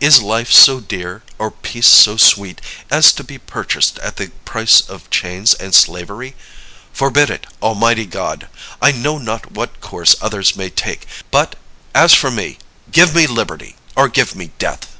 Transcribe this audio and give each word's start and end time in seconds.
Is 0.00 0.22
life 0.22 0.50
so 0.50 0.80
dear, 0.80 1.22
or 1.36 1.50
peace 1.50 1.86
so 1.88 2.16
sweet, 2.16 2.62
as 2.90 3.12
to 3.12 3.22
be 3.22 3.36
purchased 3.36 3.98
at 3.98 4.16
the 4.16 4.28
price 4.46 4.80
of 4.80 5.10
chains 5.10 5.52
and 5.52 5.74
slavery? 5.74 6.34
Forbid 6.94 7.28
it, 7.28 7.46
Almighty 7.60 8.06
God. 8.06 8.48
I 8.80 8.92
know 8.92 9.18
not 9.18 9.52
what 9.52 9.82
course 9.82 10.16
others 10.22 10.56
may 10.56 10.70
take, 10.70 11.06
but, 11.30 11.54
as 11.94 12.14
for 12.14 12.30
me, 12.30 12.56
give 12.90 13.14
me 13.14 13.26
liberty, 13.26 13.76
or 13.94 14.08
give 14.08 14.34
me 14.34 14.52
death! 14.58 14.96